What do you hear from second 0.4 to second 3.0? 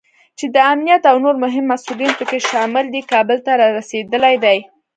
د امنیت او نور مهم مسوولین پکې شامل